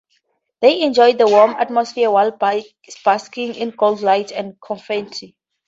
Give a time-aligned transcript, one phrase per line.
[0.61, 2.35] They enjoy the warm atmosphere while
[3.05, 5.37] basking in gold light and confetti.